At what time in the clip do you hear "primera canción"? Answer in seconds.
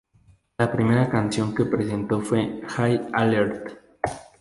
0.71-1.53